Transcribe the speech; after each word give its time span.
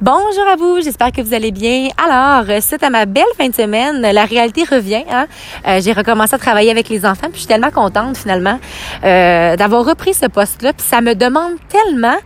Bonjour 0.00 0.44
à 0.52 0.56
vous, 0.56 0.80
j'espère 0.82 1.12
que 1.12 1.22
vous 1.22 1.34
allez 1.34 1.52
bien. 1.52 1.88
Alors, 2.04 2.46
c'est 2.60 2.82
à 2.82 2.90
ma 2.90 3.06
belle 3.06 3.22
fin 3.38 3.48
de 3.48 3.54
semaine, 3.54 4.00
la 4.00 4.24
réalité 4.24 4.64
revient. 4.64 5.04
Hein? 5.08 5.26
Euh, 5.68 5.80
j'ai 5.80 5.92
recommencé 5.92 6.34
à 6.34 6.38
travailler 6.38 6.72
avec 6.72 6.88
les 6.88 7.06
enfants, 7.06 7.28
puis 7.28 7.34
je 7.34 7.38
suis 7.38 7.46
tellement 7.46 7.70
contente 7.70 8.16
finalement 8.16 8.58
euh, 9.04 9.54
d'avoir 9.54 9.84
repris 9.84 10.12
ce 10.12 10.26
poste-là. 10.26 10.72
Puis 10.72 10.84
ça 10.84 11.00
me 11.00 11.14
demande 11.14 11.52
tellement, 11.68 12.16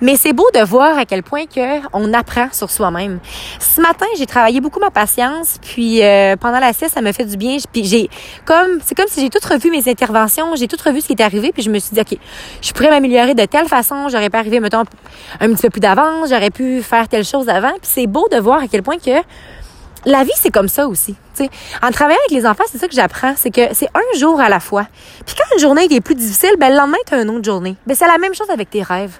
mais 0.00 0.14
c'est 0.14 0.32
beau 0.32 0.46
de 0.54 0.60
voir 0.60 0.96
à 0.96 1.06
quel 1.06 1.24
point 1.24 1.46
que 1.46 1.80
on 1.92 2.14
apprend 2.14 2.50
sur 2.52 2.70
soi-même. 2.70 3.18
Ce 3.58 3.80
matin, 3.80 4.06
j'ai 4.16 4.26
travaillé 4.26 4.60
beaucoup 4.60 4.78
ma 4.78 4.92
patience, 4.92 5.58
puis 5.60 6.04
euh, 6.04 6.36
pendant 6.36 6.60
la 6.60 6.72
sieste, 6.72 6.94
ça 6.94 7.02
me 7.02 7.10
fait 7.10 7.24
du 7.24 7.36
bien. 7.36 7.56
Puis 7.72 7.84
j'ai 7.84 8.08
comme, 8.44 8.78
c'est 8.84 8.94
comme 8.94 9.08
si 9.08 9.22
j'ai 9.22 9.28
tout 9.28 9.44
revu 9.44 9.72
mes 9.72 9.90
interventions, 9.90 10.54
j'ai 10.54 10.68
tout 10.68 10.78
revu 10.84 11.00
ce 11.00 11.08
qui 11.08 11.14
est 11.14 11.22
arrivé, 11.22 11.50
puis 11.50 11.64
je 11.64 11.70
me 11.70 11.80
suis 11.80 11.94
dit, 11.94 12.00
ok, 12.00 12.16
je 12.62 12.72
pourrais 12.72 12.90
m'améliorer 12.90 13.34
de 13.34 13.44
telle 13.44 13.66
façon, 13.66 14.08
j'aurais 14.08 14.30
pas 14.30 14.38
arrivé, 14.38 14.60
mettons, 14.60 14.84
un 15.40 15.48
petit 15.52 15.62
peu 15.62 15.70
plus 15.70 15.80
d'avance, 15.80 16.28
j'aurais 16.30 16.50
pu 16.50 16.80
faire 16.80 17.07
telle 17.08 17.24
chose 17.24 17.48
avant. 17.48 17.72
Puis 17.72 17.90
c'est 17.90 18.06
beau 18.06 18.26
de 18.30 18.38
voir 18.38 18.62
à 18.62 18.68
quel 18.68 18.82
point 18.82 18.98
que 18.98 19.22
la 20.04 20.24
vie, 20.24 20.32
c'est 20.36 20.50
comme 20.50 20.68
ça 20.68 20.86
aussi. 20.86 21.16
En 21.82 21.90
travaillant 21.90 22.18
avec 22.28 22.30
les 22.30 22.46
enfants, 22.46 22.64
c'est 22.70 22.78
ça 22.78 22.88
que 22.88 22.94
j'apprends, 22.94 23.34
c'est 23.36 23.50
que 23.50 23.74
c'est 23.74 23.88
un 23.94 24.18
jour 24.18 24.40
à 24.40 24.48
la 24.48 24.60
fois. 24.60 24.86
Puis 25.26 25.34
quand 25.36 25.54
une 25.54 25.60
journée 25.60 25.86
est 25.90 26.00
plus 26.00 26.14
difficile, 26.14 26.54
ben 26.58 26.70
le 26.70 26.76
lendemain, 26.76 26.98
tu 27.06 27.14
as 27.14 27.22
une 27.22 27.30
autre 27.30 27.44
journée. 27.44 27.76
Ben 27.86 27.94
c'est 27.94 28.06
la 28.06 28.18
même 28.18 28.34
chose 28.34 28.50
avec 28.50 28.70
tes 28.70 28.82
rêves. 28.82 29.18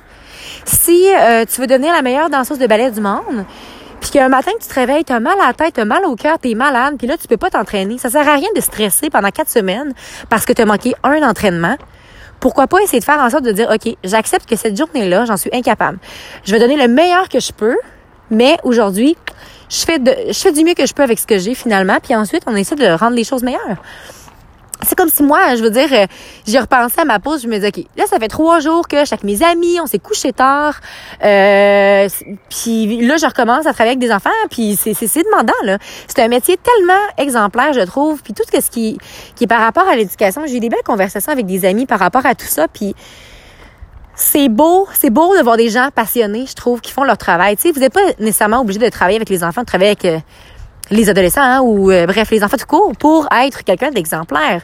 Si 0.65 1.09
euh, 1.15 1.45
tu 1.45 1.61
veux 1.61 1.67
devenir 1.67 1.93
la 1.93 2.03
meilleure 2.03 2.31
danseuse 2.31 2.59
de 2.59 2.67
ballet 2.67 2.91
du 2.91 3.01
monde, 3.01 3.45
puis 4.01 4.11
qu'un 4.11 4.29
matin 4.29 4.53
tu 4.61 4.69
te 4.69 4.75
réveilles, 4.75 5.05
t'as 5.05 5.21
mal 5.21 5.35
à 5.43 5.49
la 5.49 5.53
tête, 5.53 5.75
t'as 5.75 5.85
mal 5.85 6.05
au 6.05 6.15
cœur, 6.15 6.39
t'es 6.39 6.55
malade, 6.55 6.95
puis 6.99 7.07
là 7.07 7.17
tu 7.17 7.27
peux 7.27 7.37
pas 7.37 7.51
t'entraîner. 7.51 7.99
Ça 7.99 8.11
sert 8.11 8.29
à 8.29 8.35
rien 8.35 8.49
de 8.55 8.61
stresser 8.61 9.11
pendant 9.11 9.31
quatre 9.31 9.51
semaines 9.51 9.93
parce 10.31 10.45
que 10.45 10.53
t'as 10.53 10.65
manqué 10.65 10.95
un 11.03 11.23
entraînement. 11.23 11.77
Pourquoi 12.41 12.67
pas 12.67 12.81
essayer 12.81 13.01
de 13.01 13.05
faire 13.05 13.21
en 13.21 13.31
sorte 13.31 13.45
de 13.45 13.53
dire, 13.53 13.71
OK, 13.71 13.97
j'accepte 14.05 14.49
que 14.49 14.57
cette 14.57 14.77
journée-là, 14.77 15.25
j'en 15.25 15.37
suis 15.37 15.51
incapable. 15.53 15.99
Je 16.45 16.53
vais 16.53 16.61
donner 16.61 16.77
le 16.77 16.89
meilleur 16.89 17.29
que 17.29 17.41
je 17.41 17.53
peux, 17.53 17.77
mais 18.31 18.57
aujourd'hui, 18.63 19.17
je 19.69 19.85
fais, 19.85 19.99
de, 19.99 20.15
je 20.29 20.39
fais 20.39 20.53
du 20.53 20.65
mieux 20.65 20.75
que 20.75 20.87
je 20.87 20.95
peux 20.95 21.03
avec 21.03 21.19
ce 21.19 21.27
que 21.27 21.39
j'ai 21.39 21.55
finalement, 21.55 21.99
puis 22.03 22.15
ensuite, 22.15 22.43
on 22.47 22.57
essaie 22.57 22.77
de 22.77 22.87
rendre 22.87 23.17
les 23.17 23.25
choses 23.25 23.43
meilleures. 23.43 23.83
C'est 24.87 24.95
comme 24.95 25.09
si 25.09 25.25
moi, 25.25 25.57
je 25.57 25.63
veux 25.63 25.71
dire, 25.71 25.89
euh, 25.93 26.07
j'ai 26.47 26.59
repensé 26.59 27.01
à 27.01 27.05
ma 27.05 27.19
pause, 27.19 27.43
je 27.43 27.49
me 27.49 27.59
dis, 27.59 27.67
OK, 27.67 27.85
là, 27.97 28.05
ça 28.07 28.19
fait 28.19 28.29
trois 28.29 28.61
jours 28.61 28.87
que 28.87 28.99
je 29.01 29.07
suis 29.07 29.15
avec 29.15 29.25
mes 29.25 29.43
amis, 29.43 29.81
on 29.83 29.87
s'est 29.87 29.99
couché 29.99 30.33
tard, 30.33 30.81
euh, 31.25 32.09
puis 32.49 33.05
là, 33.05 33.17
je 33.17 33.27
recommence 33.27 33.67
à 33.67 33.73
travailler 33.73 33.97
avec 33.97 33.99
des 33.99 34.13
enfants, 34.13 34.31
puis 34.51 34.79
c'est, 34.81 34.95
c'est, 34.95 35.23
demandant, 35.25 35.53
là. 35.65 35.79
C'est 36.07 36.21
un 36.21 36.29
métier 36.29 36.57
tellement 36.57 36.93
exemplaire, 37.17 37.73
je 37.73 37.81
trouve, 37.81 38.23
puis 38.23 38.33
tout 38.33 38.45
ce 38.49 38.71
qui, 38.71 38.99
est 39.41 39.47
par 39.49 39.61
rapport 39.61 39.89
à 39.89 39.97
l'éducation, 39.97 40.43
j'ai 40.47 40.57
eu 40.57 40.61
des 40.61 40.69
belles 40.69 40.79
conversations 40.85 41.33
avec 41.33 41.47
des 41.47 41.65
amis 41.65 41.87
par 41.87 41.99
rapport 41.99 42.25
à 42.25 42.37
tout 42.37 42.47
ça, 42.47 42.69
puis 42.69 42.95
c'est 44.15 44.49
beau, 44.49 44.87
c'est 44.95 45.11
beau 45.11 45.37
de 45.37 45.43
voir 45.43 45.57
des 45.57 45.71
gens 45.71 45.89
passionnés, 45.95 46.47
je 46.47 46.55
trouve, 46.55 46.81
qui 46.81 46.93
font 46.93 47.05
leur 47.05 47.19
travail. 47.19 47.57
Tu 47.57 47.63
sais, 47.63 47.73
vous 47.73 47.81
n'êtes 47.81 47.93
pas 47.93 48.01
nécessairement 48.19 48.61
obligé 48.61 48.81
de 48.81 48.89
travailler 48.89 49.17
avec 49.17 49.29
les 49.29 49.45
enfants, 49.45 49.61
de 49.61 49.67
travailler 49.67 49.91
avec 49.91 50.05
euh, 50.05 50.19
les 50.91 51.09
adolescents 51.09 51.43
hein, 51.43 51.61
ou 51.61 51.91
euh, 51.91 52.07
bref, 52.07 52.31
les 52.31 52.43
enfants 52.43 52.57
tout 52.57 52.67
court 52.67 52.93
pour 52.99 53.29
être 53.33 53.65
quelqu'un 53.65 53.91
d'exemplaire. 53.91 54.63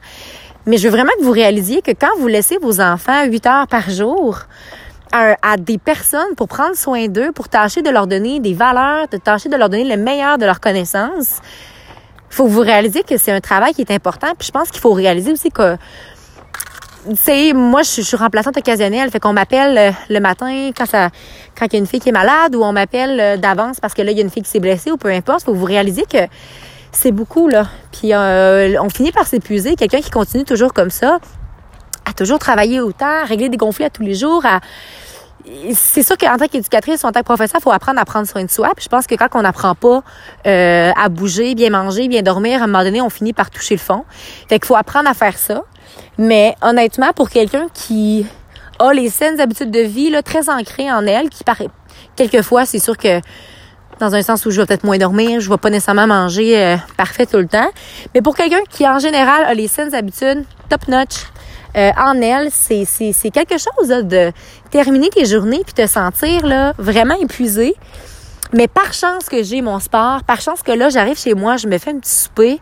Mais 0.67 0.79
je 0.79 0.85
veux 0.85 0.91
vraiment 0.91 1.13
que 1.19 1.25
vous 1.25 1.33
réalisiez 1.33 1.83
que 1.83 1.91
quand 1.91 2.17
vous 2.19 2.29
laissez 2.29 2.57
vos 2.59 2.81
enfants 2.81 3.25
8 3.27 3.47
heures 3.47 3.67
par 3.67 3.91
jour 3.91 4.39
à, 5.13 5.37
à 5.43 5.57
des 5.57 5.79
personnes 5.79 6.35
pour 6.37 6.49
prendre 6.49 6.75
soin 6.75 7.07
d'eux, 7.09 7.33
pour 7.33 7.49
tâcher 7.49 7.83
de 7.83 7.91
leur 7.91 8.07
donner 8.07 8.41
des 8.41 8.55
valeurs, 8.55 9.07
de 9.09 9.19
tâcher 9.19 9.49
de 9.49 9.57
leur 9.57 9.69
donner 9.69 9.85
le 9.85 10.03
meilleur 10.03 10.39
de 10.39 10.47
leurs 10.47 10.61
connaissances, 10.61 11.41
faut 12.31 12.47
vous 12.47 12.61
réalisiez 12.61 13.03
que 13.03 13.17
c'est 13.17 13.31
un 13.31 13.41
travail 13.41 13.75
qui 13.75 13.83
est 13.83 13.93
important. 13.93 14.29
Puis 14.39 14.47
je 14.47 14.53
pense 14.53 14.71
qu'il 14.71 14.81
faut 14.81 14.93
réaliser 14.93 15.33
aussi 15.33 15.51
que 15.51 15.77
sais, 17.15 17.53
moi, 17.53 17.83
je, 17.83 18.03
suis 18.03 18.17
remplaçante 18.17 18.57
occasionnelle. 18.57 19.11
Fait 19.11 19.21
qu'on 19.21 19.33
m'appelle 19.33 19.79
euh, 19.79 19.91
le 20.09 20.21
matin 20.21 20.71
quand 20.77 20.87
ça, 20.87 21.11
quand 21.59 21.67
il 21.67 21.73
y 21.75 21.77
a 21.77 21.79
une 21.79 21.87
fille 21.87 22.01
qui 22.01 22.09
est 22.09 22.13
malade 22.13 22.55
ou 22.55 22.63
on 22.63 22.73
m'appelle 22.73 23.21
euh, 23.21 23.37
d'avance 23.37 23.81
parce 23.81 23.95
que 23.95 24.03
là, 24.03 24.11
il 24.11 24.17
y 24.17 24.21
a 24.21 24.25
une 24.25 24.31
fille 24.31 24.43
qui 24.43 24.51
s'est 24.51 24.61
blessée 24.61 24.91
ou 24.91 24.97
peu 24.97 25.11
importe. 25.11 25.45
Faut 25.45 25.53
que 25.53 25.57
vous 25.57 25.65
réaliser 25.65 26.05
que 26.11 26.27
c'est 26.93 27.13
beaucoup, 27.13 27.49
là. 27.49 27.67
Puis 27.93 28.13
euh, 28.13 28.81
on 28.81 28.89
finit 28.89 29.13
par 29.13 29.27
s'épuiser. 29.27 29.77
Quelqu'un 29.77 30.01
qui 30.01 30.11
continue 30.11 30.45
toujours 30.45 30.73
comme 30.73 30.91
ça, 30.91 31.19
à 32.09 32.13
toujours 32.13 32.39
travailler 32.39 32.81
autant, 32.81 33.23
à 33.23 33.25
régler 33.25 33.49
des 33.49 33.59
conflits 33.59 33.85
à 33.85 33.91
tous 33.91 34.03
les 34.03 34.15
jours, 34.15 34.45
à 34.45 34.61
c'est 35.75 36.03
sûr 36.03 36.17
qu'en 36.17 36.37
tant 36.37 36.47
qu'éducatrice 36.47 37.03
ou 37.03 37.07
en 37.07 37.13
tant 37.13 37.21
que 37.21 37.27
professeur, 37.27 37.61
il 37.61 37.63
faut 37.63 37.73
apprendre 37.73 38.01
à 38.01 38.05
prendre 38.05 38.27
soin 38.27 38.45
de 38.45 38.51
soi. 38.51 38.73
Puis 38.75 38.85
je 38.85 38.89
pense 38.89 39.07
que 39.07 39.15
quand 39.15 39.29
on 39.35 39.43
n'apprend 39.43 39.75
pas 39.75 40.03
euh, 40.47 40.91
à 40.97 41.09
bouger, 41.09 41.55
bien 41.55 41.71
manger, 41.71 42.09
bien 42.09 42.23
dormir, 42.23 42.61
à 42.61 42.65
un 42.65 42.67
moment 42.67 42.85
donné, 42.85 43.01
on 43.03 43.11
finit 43.11 43.33
par 43.33 43.51
toucher 43.51 43.75
le 43.75 43.81
fond. 43.81 44.05
Fait 44.49 44.59
qu'il 44.59 44.67
faut 44.67 44.77
apprendre 44.77 45.09
à 45.09 45.15
faire 45.15 45.37
ça. 45.37 45.63
Mais 46.19 46.55
honnêtement, 46.63 47.13
pour 47.13 47.31
quelqu'un 47.31 47.67
qui 47.73 48.27
a 48.79 48.93
les 48.93 49.09
saines 49.09 49.41
habitudes 49.41 49.71
de 49.71 49.81
vie 49.81 50.15
très 50.25 50.49
ancrées 50.49 50.91
en 50.91 51.07
elle, 51.07 51.29
qui 51.29 51.45
paraît 51.45 51.69
quelquefois, 52.17 52.67
c'est 52.67 52.79
sûr 52.79 52.97
que 52.97 53.21
dans 54.01 54.15
un 54.15 54.23
sens 54.23 54.45
où 54.47 54.51
je 54.51 54.61
vais 54.61 54.67
peut-être 54.67 54.85
moins 54.85 54.99
dormir, 54.99 55.41
je 55.41 55.49
vais 55.49 55.57
pas 55.57 55.71
nécessairement 55.71 56.07
manger 56.07 56.59
euh, 56.59 56.77
parfait 56.97 57.27
tout 57.27 57.39
le 57.39 57.47
temps. 57.47 57.69
Mais 58.15 58.23
pour 58.23 58.37
quelqu'un 58.37 58.63
qui 58.69 58.87
en 58.89 58.99
général 58.99 59.45
a 59.45 59.55
les 59.55 59.69
saines 59.69 59.95
habitudes 59.95 60.45
top 60.69 60.89
notch 60.89 61.15
euh, 61.77 61.91
en 61.97 62.21
elle, 62.21 62.49
c'est, 62.51 62.85
c'est, 62.85 63.13
c'est 63.13 63.31
quelque 63.31 63.57
chose 63.59 63.89
de 63.89 64.33
terminer 64.71 65.11
tes 65.11 65.25
journées 65.25 65.63
puis 65.65 65.75
te 65.75 65.87
sentir 65.87 66.47
là 66.47 66.73
vraiment 66.79 67.15
épuisé. 67.21 67.75
Mais 68.53 68.69
par 68.69 68.93
chance 68.93 69.29
que 69.29 69.43
j'ai 69.43 69.63
mon 69.63 69.81
sport, 69.81 70.23
par 70.25 70.41
chance 70.41 70.63
que 70.63 70.73
là 70.73 70.89
j'arrive 70.89 71.19
chez 71.19 71.35
moi, 71.35 71.57
je 71.57 71.67
me 71.67 71.79
fais 71.79 71.91
un 71.91 71.99
petit 71.99 72.15
souper, 72.15 72.61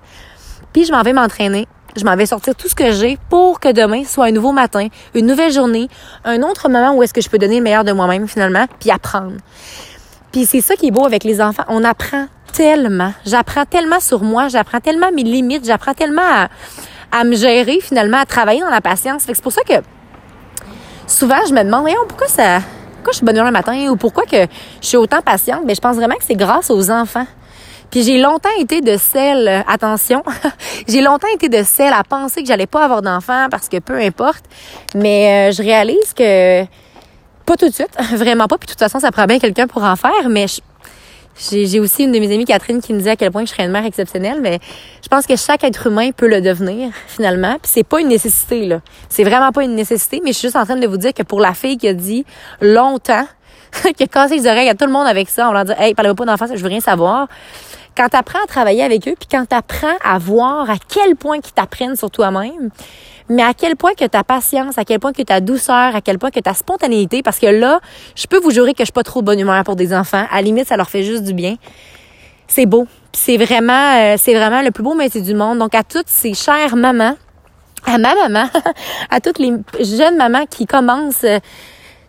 puis 0.72 0.84
je 0.84 0.92
m'en 0.92 1.02
vais 1.02 1.12
m'entraîner. 1.12 1.66
Je 1.96 2.04
m'en 2.04 2.16
vais 2.16 2.26
sortir 2.26 2.54
tout 2.54 2.68
ce 2.68 2.74
que 2.74 2.90
j'ai 2.90 3.18
pour 3.28 3.60
que 3.60 3.70
demain 3.70 4.04
soit 4.04 4.26
un 4.26 4.30
nouveau 4.30 4.52
matin, 4.52 4.88
une 5.14 5.26
nouvelle 5.26 5.52
journée, 5.52 5.88
un 6.24 6.42
autre 6.42 6.68
moment 6.68 6.94
où 6.94 7.02
est-ce 7.02 7.12
que 7.12 7.20
je 7.20 7.28
peux 7.28 7.38
donner 7.38 7.58
le 7.58 7.62
meilleur 7.62 7.84
de 7.84 7.92
moi-même 7.92 8.26
finalement, 8.26 8.64
puis 8.80 8.90
apprendre. 8.90 9.34
Puis 10.32 10.46
c'est 10.46 10.62
ça 10.62 10.74
qui 10.74 10.86
est 10.86 10.90
beau 10.90 11.04
avec 11.04 11.24
les 11.24 11.42
enfants, 11.42 11.64
on 11.68 11.84
apprend 11.84 12.26
tellement. 12.54 13.12
J'apprends 13.26 13.66
tellement 13.66 14.00
sur 14.00 14.22
moi, 14.22 14.48
j'apprends 14.48 14.80
tellement 14.80 15.12
mes 15.12 15.22
limites, 15.22 15.66
j'apprends 15.66 15.92
tellement 15.92 16.46
à, 17.12 17.24
me 17.24 17.36
gérer 17.36 17.80
finalement, 17.82 18.18
à 18.18 18.24
travailler 18.24 18.60
dans 18.60 18.70
la 18.70 18.80
patience. 18.80 19.22
c'est 19.26 19.42
pour 19.42 19.52
ça 19.52 19.62
que 19.62 19.74
souvent 21.06 21.44
je 21.46 21.52
me 21.52 21.62
demande, 21.62 21.82
voyons, 21.82 22.06
pourquoi 22.08 22.28
ça, 22.28 22.60
pourquoi 22.94 23.12
je 23.12 23.16
suis 23.16 23.26
bonne 23.26 23.36
heure 23.36 23.44
le 23.44 23.52
matin 23.52 23.88
ou 23.90 23.96
pourquoi 23.96 24.24
que 24.24 24.46
je 24.80 24.86
suis 24.86 24.96
autant 24.96 25.20
patiente? 25.20 25.60
Mais 25.62 25.68
ben, 25.68 25.74
je 25.74 25.80
pense 25.80 25.96
vraiment 25.96 26.14
que 26.14 26.24
c'est 26.24 26.36
grâce 26.36 26.70
aux 26.70 26.90
enfants. 26.90 27.26
Puis 27.92 28.02
j'ai 28.04 28.18
longtemps 28.18 28.48
été 28.58 28.80
de 28.80 28.96
celle, 28.96 29.46
euh, 29.46 29.60
attention, 29.68 30.22
j'ai 30.88 31.02
longtemps 31.02 31.28
été 31.34 31.50
de 31.50 31.62
celle 31.62 31.92
à 31.92 32.02
penser 32.02 32.40
que 32.40 32.48
j'allais 32.48 32.66
pas 32.66 32.82
avoir 32.82 33.02
d'enfants 33.02 33.48
parce 33.50 33.68
que 33.68 33.78
peu 33.80 33.98
importe. 33.98 34.44
Mais 34.94 35.50
euh, 35.50 35.52
je 35.52 35.62
réalise 35.62 36.14
que 36.16 36.64
pas 37.44 37.56
tout 37.58 37.68
de 37.68 37.74
suite, 37.74 37.94
vraiment 38.14 38.46
pas. 38.48 38.56
Puis 38.56 38.66
de 38.66 38.72
toute 38.72 38.78
façon, 38.78 38.98
ça 38.98 39.12
prend 39.12 39.26
bien 39.26 39.38
quelqu'un 39.38 39.66
pour 39.66 39.84
en 39.84 39.94
faire. 39.96 40.30
Mais 40.30 40.46
j'ai 41.50 41.80
aussi 41.80 42.04
une 42.04 42.12
de 42.12 42.18
mes 42.18 42.32
amies, 42.32 42.46
Catherine, 42.46 42.80
qui 42.80 42.94
me 42.94 42.98
disait 42.98 43.10
à 43.10 43.16
quel 43.16 43.30
point 43.30 43.44
je 43.44 43.50
serais 43.50 43.64
une 43.64 43.72
mère 43.72 43.84
exceptionnelle. 43.84 44.40
Mais 44.40 44.58
je 45.02 45.08
pense 45.08 45.26
que 45.26 45.36
chaque 45.36 45.62
être 45.62 45.86
humain 45.86 46.12
peut 46.16 46.28
le 46.28 46.40
devenir 46.40 46.92
finalement. 47.06 47.58
Puis 47.60 47.72
c'est 47.74 47.84
pas 47.84 48.00
une 48.00 48.08
nécessité 48.08 48.64
là. 48.64 48.80
C'est 49.10 49.24
vraiment 49.24 49.52
pas 49.52 49.64
une 49.64 49.74
nécessité. 49.74 50.22
Mais 50.24 50.32
je 50.32 50.38
suis 50.38 50.48
juste 50.48 50.56
en 50.56 50.64
train 50.64 50.76
de 50.76 50.86
vous 50.86 50.96
dire 50.96 51.12
que 51.12 51.24
pour 51.24 51.40
la 51.40 51.52
fille 51.52 51.76
qui 51.76 51.88
a 51.88 51.92
dit 51.92 52.24
longtemps 52.62 53.26
qui 53.96 54.02
a 54.02 54.06
cassé 54.06 54.36
les 54.36 54.46
oreilles 54.46 54.70
à 54.70 54.74
tout 54.74 54.86
le 54.86 54.92
monde 54.92 55.06
avec 55.06 55.28
ça, 55.28 55.50
on 55.50 55.52
leur 55.52 55.66
dit 55.66 55.72
Hey, 55.76 55.94
parlez 55.94 56.14
pas 56.14 56.24
d'enfants, 56.24 56.46
je 56.54 56.62
veux 56.62 56.68
rien 56.68 56.80
savoir. 56.80 57.28
Quand 57.96 58.08
tu 58.08 58.16
apprends 58.16 58.42
à 58.42 58.46
travailler 58.46 58.82
avec 58.82 59.06
eux, 59.06 59.14
puis 59.18 59.28
quand 59.30 59.44
tu 59.48 59.54
apprends 59.54 59.96
à 60.02 60.18
voir 60.18 60.70
à 60.70 60.76
quel 60.88 61.16
point 61.16 61.40
qu'ils 61.40 61.52
t'apprennent 61.52 61.96
sur 61.96 62.10
toi-même, 62.10 62.70
mais 63.28 63.42
à 63.42 63.54
quel 63.54 63.76
point 63.76 63.94
que 63.94 64.04
ta 64.04 64.24
patience, 64.24 64.78
à 64.78 64.84
quel 64.84 64.98
point 64.98 65.12
que 65.12 65.22
ta 65.22 65.40
douceur, 65.40 65.94
à 65.94 66.00
quel 66.00 66.18
point 66.18 66.30
que 66.30 66.40
ta 66.40 66.54
spontanéité, 66.54 67.22
parce 67.22 67.38
que 67.38 67.46
là, 67.46 67.80
je 68.14 68.26
peux 68.26 68.38
vous 68.38 68.50
jurer 68.50 68.72
que 68.72 68.80
je 68.80 68.86
suis 68.86 68.92
pas 68.92 69.02
trop 69.02 69.20
de 69.20 69.26
bonne 69.26 69.40
humeur 69.40 69.62
pour 69.64 69.76
des 69.76 69.94
enfants. 69.94 70.24
À 70.30 70.36
la 70.36 70.42
limite, 70.42 70.68
ça 70.68 70.76
leur 70.76 70.90
fait 70.90 71.02
juste 71.02 71.24
du 71.24 71.34
bien. 71.34 71.56
C'est 72.46 72.66
beau. 72.66 72.86
C'est 73.12 73.36
vraiment, 73.36 73.94
euh, 73.94 74.16
c'est 74.18 74.34
vraiment 74.34 74.62
le 74.62 74.70
plus 74.70 74.82
beau 74.82 74.94
métier 74.94 75.20
du 75.20 75.34
monde. 75.34 75.58
Donc, 75.58 75.74
à 75.74 75.82
toutes 75.82 76.08
ces 76.08 76.34
chères 76.34 76.76
mamans, 76.76 77.16
à 77.86 77.98
ma 77.98 78.14
maman, 78.14 78.48
à 79.10 79.20
toutes 79.20 79.38
les 79.38 79.52
jeunes 79.80 80.16
mamans 80.16 80.46
qui 80.46 80.66
commencent 80.66 81.24
euh, 81.24 81.38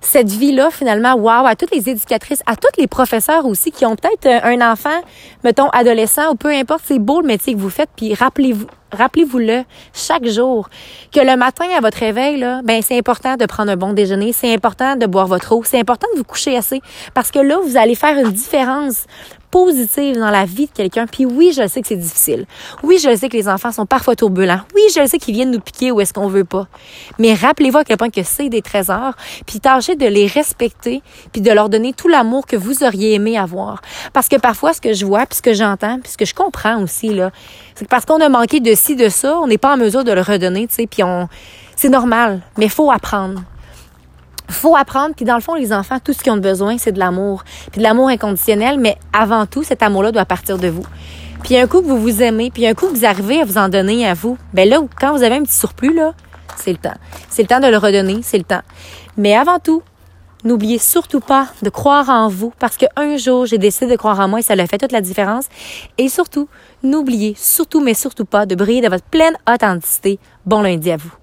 cette 0.05 0.29
vie-là, 0.29 0.69
finalement, 0.71 1.15
wow, 1.15 1.45
à 1.45 1.55
toutes 1.55 1.71
les 1.71 1.89
éducatrices, 1.89 2.41
à 2.45 2.55
tous 2.55 2.69
les 2.77 2.87
professeurs 2.87 3.45
aussi 3.45 3.71
qui 3.71 3.85
ont 3.85 3.95
peut-être 3.95 4.25
euh, 4.25 4.39
un 4.43 4.71
enfant, 4.71 5.01
mettons, 5.43 5.69
adolescent 5.69 6.31
ou 6.31 6.35
peu 6.35 6.49
importe, 6.49 6.83
c'est 6.85 6.99
beau 6.99 7.21
le 7.21 7.27
métier 7.27 7.53
que 7.53 7.59
vous 7.59 7.69
faites, 7.69 7.89
puis 7.95 8.13
rappelez-vous, 8.13 8.67
rappelez-vous-le 8.93 9.63
chaque 9.93 10.27
jour 10.27 10.69
que 11.11 11.19
le 11.19 11.35
matin 11.37 11.65
à 11.75 11.81
votre 11.81 11.97
réveil, 11.97 12.37
là, 12.37 12.61
ben 12.63 12.81
c'est 12.81 12.97
important 12.97 13.35
de 13.35 13.45
prendre 13.45 13.71
un 13.71 13.77
bon 13.77 13.93
déjeuner, 13.93 14.33
c'est 14.33 14.53
important 14.53 14.95
de 14.95 15.05
boire 15.05 15.27
votre 15.27 15.55
eau, 15.55 15.63
c'est 15.65 15.79
important 15.79 16.07
de 16.13 16.19
vous 16.19 16.23
coucher 16.23 16.57
assez 16.57 16.81
parce 17.13 17.31
que 17.31 17.39
là 17.39 17.57
vous 17.63 17.77
allez 17.77 17.95
faire 17.95 18.17
une 18.17 18.31
différence 18.31 19.05
positive 19.53 20.17
dans 20.17 20.31
la 20.31 20.45
vie 20.45 20.65
de 20.65 20.71
quelqu'un. 20.71 21.05
Puis 21.05 21.27
oui, 21.27 21.53
je 21.55 21.67
sais 21.67 21.83
que 21.83 21.87
c'est 21.87 21.95
difficile. 21.95 22.47
Oui, 22.81 22.97
je 22.97 23.15
sais 23.15 23.29
que 23.29 23.37
les 23.37 23.47
enfants 23.47 23.71
sont 23.71 23.85
parfois 23.85 24.15
turbulents. 24.15 24.61
Oui, 24.73 24.81
je 24.95 25.05
sais 25.05 25.19
qu'ils 25.19 25.35
viennent 25.35 25.51
nous 25.51 25.59
piquer 25.59 25.91
où 25.91 26.01
est-ce 26.01 26.11
qu'on 26.11 26.27
veut 26.27 26.43
pas. 26.43 26.65
Mais 27.19 27.35
rappelez-vous 27.35 27.77
à 27.77 27.83
quel 27.83 27.97
point 27.97 28.09
que 28.09 28.23
c'est 28.23 28.49
des 28.49 28.63
trésors, 28.63 29.13
puis 29.45 29.59
tâchez 29.59 29.95
de 29.95 30.07
les 30.07 30.25
respecter, 30.25 31.03
puis 31.31 31.41
de 31.41 31.51
leur 31.51 31.69
donner 31.69 31.93
tout 31.93 32.07
l'amour 32.07 32.47
que 32.47 32.55
vous 32.55 32.83
auriez 32.83 33.13
aimé 33.13 33.37
avoir. 33.37 33.83
Parce 34.11 34.27
que 34.27 34.37
parfois, 34.37 34.73
ce 34.73 34.81
que 34.81 34.93
je 34.93 35.05
vois, 35.05 35.27
puis 35.27 35.37
ce 35.37 35.43
que 35.43 35.53
j'entends, 35.53 35.99
puis 35.99 36.11
ce 36.11 36.17
que 36.17 36.25
je 36.25 36.33
comprends 36.33 36.81
aussi, 36.81 37.09
là, 37.09 37.29
c'est 37.75 37.87
parce 37.87 38.05
qu'on 38.05 38.21
a 38.21 38.29
manqué 38.29 38.59
de 38.59 38.73
ci, 38.83 38.95
de 38.95 39.09
ça, 39.09 39.37
on 39.37 39.47
n'est 39.47 39.57
pas 39.57 39.73
en 39.73 39.77
mesure 39.77 40.03
de 40.03 40.11
le 40.11 40.21
redonner, 40.21 40.67
tu 40.67 40.75
sais, 40.75 40.87
puis 40.87 41.03
on... 41.03 41.27
C'est 41.75 41.89
normal, 41.89 42.41
mais 42.57 42.69
faut 42.69 42.91
apprendre 42.91 43.41
faut 44.49 44.75
apprendre, 44.75 45.15
puis 45.15 45.25
dans 45.25 45.35
le 45.35 45.41
fond, 45.41 45.55
les 45.55 45.73
enfants, 45.73 45.97
tout 46.03 46.13
ce 46.13 46.21
qu'ils 46.21 46.31
ont 46.31 46.37
besoin, 46.37 46.77
c'est 46.77 46.91
de 46.91 46.99
l'amour. 46.99 47.43
Puis 47.71 47.79
de 47.79 47.83
l'amour 47.83 48.09
inconditionnel, 48.09 48.77
mais 48.77 48.97
avant 49.11 49.45
tout, 49.45 49.63
cet 49.63 49.81
amour-là 49.81 50.11
doit 50.11 50.25
partir 50.25 50.57
de 50.57 50.67
vous. 50.67 50.85
Puis 51.43 51.57
un 51.57 51.65
coup 51.65 51.81
que 51.81 51.87
vous 51.87 51.99
vous 51.99 52.21
aimez, 52.21 52.51
puis 52.51 52.67
un 52.67 52.73
coup 52.73 52.87
que 52.87 52.95
vous 52.95 53.05
arrivez 53.05 53.41
à 53.41 53.45
vous 53.45 53.57
en 53.57 53.67
donner 53.67 54.07
à 54.07 54.13
vous, 54.13 54.37
ben 54.53 54.69
là, 54.69 54.79
quand 54.99 55.15
vous 55.15 55.23
avez 55.23 55.35
un 55.35 55.43
petit 55.43 55.57
surplus, 55.57 55.93
là, 55.93 56.13
c'est 56.55 56.71
le 56.71 56.77
temps. 56.77 56.93
C'est 57.29 57.41
le 57.41 57.47
temps 57.47 57.59
de 57.59 57.67
le 57.67 57.77
redonner, 57.77 58.19
c'est 58.21 58.37
le 58.37 58.43
temps. 58.43 58.61
Mais 59.17 59.35
avant 59.35 59.59
tout, 59.59 59.81
n'oubliez 60.43 60.77
surtout 60.77 61.19
pas 61.19 61.47
de 61.61 61.69
croire 61.69 62.09
en 62.09 62.27
vous 62.27 62.53
parce 62.59 62.77
qu'un 62.77 63.17
jour, 63.17 63.45
j'ai 63.45 63.57
décidé 63.57 63.91
de 63.91 63.97
croire 63.97 64.19
en 64.19 64.27
moi 64.27 64.39
et 64.39 64.43
ça 64.43 64.53
a 64.53 64.67
fait 64.67 64.77
toute 64.77 64.91
la 64.91 65.01
différence. 65.01 65.47
Et 65.97 66.09
surtout, 66.09 66.47
n'oubliez 66.83 67.33
surtout, 67.37 67.81
mais 67.81 67.93
surtout 67.93 68.25
pas 68.25 68.45
de 68.45 68.55
briller 68.55 68.81
de 68.81 68.89
votre 68.89 69.05
pleine 69.05 69.35
authenticité. 69.49 70.19
Bon 70.45 70.61
lundi 70.61 70.91
à 70.91 70.97
vous. 70.97 71.22